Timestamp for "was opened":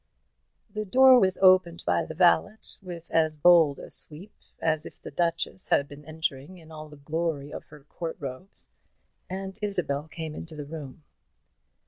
1.19-1.83